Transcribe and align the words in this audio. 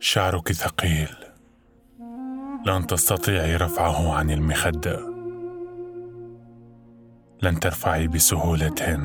شعرك 0.00 0.52
ثقيل. 0.52 1.08
لن 2.66 2.86
تستطيعي 2.86 3.56
رفعه 3.56 4.14
عن 4.14 4.30
المخده 4.30 5.00
لن 7.42 7.60
ترفعي 7.60 8.08
بسهولة 8.08 8.96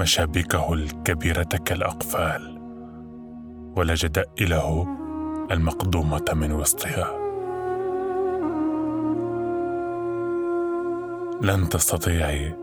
مشابكه 0.00 0.72
الكبيرة 0.72 1.42
كالأقفال. 1.42 2.58
ولا 3.76 3.94
جدائله 3.94 4.86
المقدومة 5.50 6.24
من 6.32 6.52
وسطها. 6.52 7.18
لن 11.42 11.68
تستطيعي. 11.68 12.56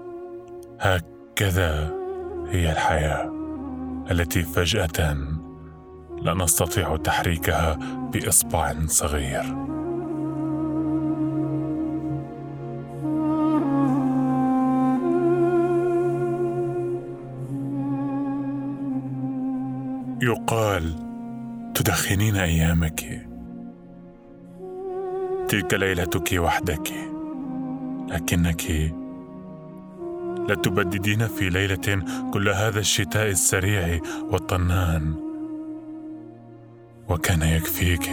هكذا 0.80 1.94
هي 2.48 2.72
الحياة 2.72 3.32
التي 4.12 4.44
فجأة 4.44 5.35
لا 6.26 6.34
نستطيع 6.34 6.98
تحريكها 6.98 7.78
بإصبع 8.14 8.74
صغير. 8.88 9.44
يقال 20.22 20.96
تدخنين 21.76 22.36
أيامك. 22.36 23.28
تلك 25.48 25.74
ليلتك 25.74 26.30
وحدك. 26.38 26.92
لكنك 28.10 28.72
لا 30.50 30.56
تبددين 30.56 31.28
في 31.28 31.50
ليلة 31.50 32.04
كل 32.34 32.50
هذا 32.50 32.80
الشتاء 32.80 33.30
السريع 33.30 34.00
والطنان. 34.32 35.25
وكان 37.10 37.42
يكفيك 37.42 38.10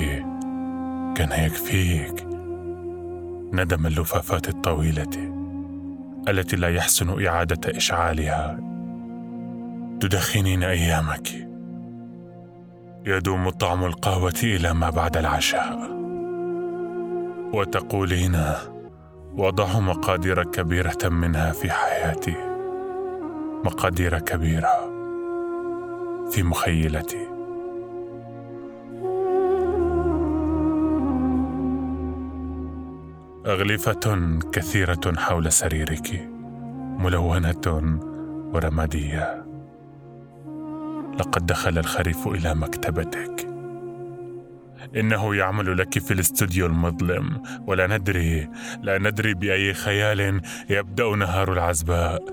كان 1.17 1.45
يكفيك. 1.45 2.27
ندم 3.53 3.87
اللفافات 3.87 4.49
الطويلة 4.49 5.33
التي 6.29 6.57
لا 6.57 6.69
يحسن 6.69 7.27
إعادة 7.27 7.77
إشعالها. 7.77 8.59
تدخنين 10.01 10.63
أيامك. 10.63 11.29
يدوم 13.07 13.51
طعم 13.51 13.85
القهوة 13.85 14.41
إلى 14.43 14.75
ما 14.75 14.91
بعد 14.91 15.17
العشاء. 15.17 15.79
وتقولين 17.55 18.45
وضع 19.35 19.79
مقادير 19.79 20.45
كبيرة 20.45 21.09
منها 21.09 21.53
في 21.53 21.71
حياتي. 21.71 22.35
مقادير 23.65 24.19
كبيرة. 24.19 24.93
في 26.31 26.43
مخيلتي. 26.43 27.32
أغلفة 33.47 34.39
كثيرة 34.53 35.15
حول 35.17 35.53
سريرك 35.53 36.29
ملونة 36.99 38.01
ورمادية. 38.55 39.45
لقد 41.19 41.47
دخل 41.47 41.79
الخريف 41.79 42.29
إلى 42.29 42.55
مكتبتك. 42.55 43.49
إنه 44.97 45.35
يعمل 45.35 45.79
لك 45.79 45.99
في 45.99 46.15
الاستوديو 46.15 46.67
المظلم. 46.67 47.43
ولا 47.67 47.87
ندري 47.87 48.49
لا 48.83 48.99
ندري 48.99 49.35
بأي 49.35 49.75
خيال 49.75 50.41
يبدأ 50.71 51.17
نهار 51.17 51.53
العزباء. 51.53 52.25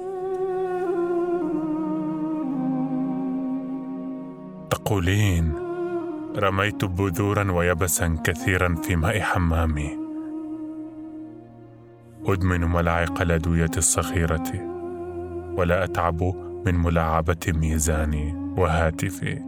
تقولين 4.69 5.53
رميت 6.37 6.85
بذورا 6.85 7.51
ويبسا 7.51 8.17
كثيرا 8.23 8.75
في 8.75 8.95
ماء 8.95 9.19
حمامي. 9.19 9.98
أدمن 12.25 12.61
ملاعق 12.61 13.21
الأدوية 13.21 13.71
الصخيرة 13.77 14.51
ولا 15.57 15.83
أتعب 15.83 16.23
من 16.65 16.75
ملاعبة 16.75 17.37
ميزاني 17.47 18.33
وهاتفي. 18.57 19.39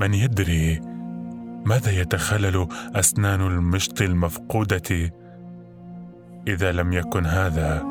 من 0.00 0.14
يدري 0.14 0.80
ماذا 1.66 2.00
يتخلل 2.00 2.66
أسنان 2.94 3.40
المشط 3.40 4.02
المفقودة 4.02 5.12
إذا 6.48 6.72
لم 6.72 6.92
يكن 6.92 7.26
هذا 7.26 7.86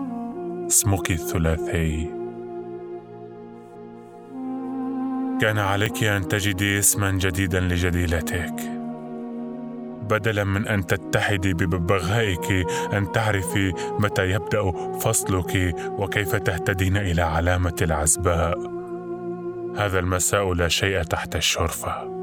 اسمك 0.68 1.12
الثلاثي. 1.12 2.10
كان 5.42 5.58
عليك 5.58 6.04
أن 6.04 6.28
تجدي 6.28 6.80
اسما 6.80 7.12
جديدا 7.12 7.60
لجديلتك 7.60 8.83
بدلا 10.04 10.44
من 10.44 10.68
أن 10.68 10.86
تتحدي 10.86 11.54
بببغائك 11.54 12.66
أن 12.94 13.12
تعرفي 13.12 13.74
متى 14.00 14.32
يبدأ 14.32 14.72
فصلك 15.00 15.76
وكيف 15.78 16.36
تهتدين 16.36 16.98
إلى 16.98 17.22
علامة 17.22 17.76
العزباء. 17.82 18.60
هذا 19.78 20.00
المساء 20.00 20.54
لا 20.54 20.68
شيء 20.68 21.04
تحت 21.04 21.36
الشرفة. 21.36 22.14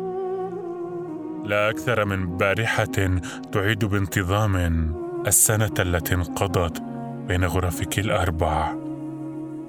لا 1.44 1.70
أكثر 1.70 2.04
من 2.04 2.36
بارحة 2.36 3.20
تعيد 3.52 3.84
بانتظام 3.84 4.56
السنة 5.26 5.74
التي 5.78 6.14
انقضت 6.14 6.82
بين 7.28 7.44
غرفك 7.44 7.98
الأربع. 7.98 8.74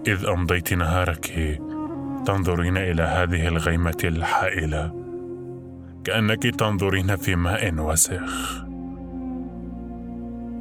إذ 0.08 0.26
أمضيت 0.26 0.74
نهارك 0.74 1.60
تنظرين 2.26 2.78
إلى 2.78 3.04
هذه 3.04 3.48
الغيمة 3.48 3.98
الحائلة. 4.04 5.01
كأنك 6.04 6.44
تنظرين 6.44 7.16
في 7.16 7.36
ماء 7.36 7.74
وسخ. 7.74 8.64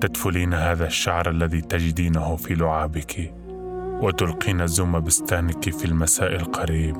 تدفلين 0.01 0.55
هذا 0.55 0.87
الشعر 0.87 1.31
الذي 1.31 1.61
تجدينه 1.61 2.37
في 2.37 2.55
لعابك 2.55 3.34
وتلقين 4.03 4.67
زوم 4.67 5.01
بستانك 5.01 5.71
في 5.71 5.84
المساء 5.84 6.37
القريب. 6.37 6.97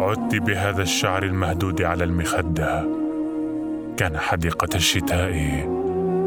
عدت 0.00 0.34
بهذا 0.34 0.82
الشعر 0.82 1.22
المهدود 1.22 1.82
على 1.82 2.04
المخدة. 2.04 2.88
كان 3.96 4.18
حديقة 4.18 4.68
الشتاء 4.74 5.64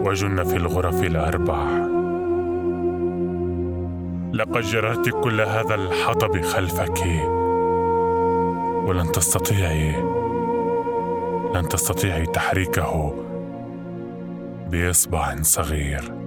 وجن 0.05 0.43
في 0.43 0.57
الغرف 0.57 1.03
الأربع. 1.03 1.67
لقد 4.33 4.61
جررت 4.61 5.09
كل 5.09 5.41
هذا 5.41 5.75
الحطب 5.75 6.41
خلفك. 6.41 7.03
ولن 8.85 9.11
تستطيعي 9.11 9.91
لن 11.55 11.67
تستطيعي 11.69 12.25
تحريكه 12.25 13.13
بإصبع 14.69 15.35
صغير. 15.41 16.20